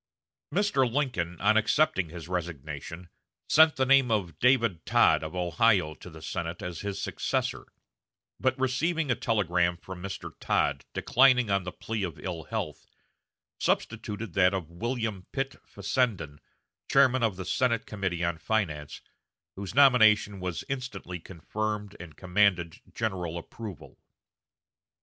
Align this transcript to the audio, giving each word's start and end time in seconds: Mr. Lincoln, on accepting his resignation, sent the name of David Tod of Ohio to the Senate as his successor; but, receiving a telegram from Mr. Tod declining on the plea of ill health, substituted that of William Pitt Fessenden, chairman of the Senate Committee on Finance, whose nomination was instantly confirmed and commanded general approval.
Mr. 0.51 0.91
Lincoln, 0.91 1.39
on 1.41 1.57
accepting 1.57 2.09
his 2.09 2.27
resignation, 2.27 3.07
sent 3.47 3.75
the 3.75 3.85
name 3.85 4.09
of 4.09 4.39
David 4.39 4.83
Tod 4.83 5.21
of 5.21 5.35
Ohio 5.35 5.93
to 5.93 6.09
the 6.09 6.23
Senate 6.23 6.63
as 6.63 6.79
his 6.81 6.99
successor; 6.99 7.67
but, 8.39 8.57
receiving 8.59 9.11
a 9.11 9.15
telegram 9.15 9.77
from 9.77 10.01
Mr. 10.01 10.31
Tod 10.39 10.85
declining 10.95 11.51
on 11.51 11.65
the 11.65 11.71
plea 11.71 12.01
of 12.01 12.17
ill 12.17 12.45
health, 12.45 12.87
substituted 13.59 14.33
that 14.33 14.55
of 14.55 14.71
William 14.71 15.27
Pitt 15.31 15.57
Fessenden, 15.67 16.39
chairman 16.91 17.21
of 17.21 17.35
the 17.35 17.45
Senate 17.45 17.85
Committee 17.85 18.23
on 18.23 18.39
Finance, 18.39 19.01
whose 19.55 19.75
nomination 19.75 20.39
was 20.39 20.63
instantly 20.67 21.19
confirmed 21.19 21.95
and 21.99 22.17
commanded 22.17 22.81
general 22.91 23.37
approval. 23.37 23.99